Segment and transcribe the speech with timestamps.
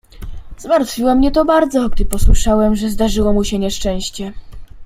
[0.57, 4.33] "Zmartwiło mnie to bardzo, gdy posłyszałem, że zdarzyło mu się nieszczęście."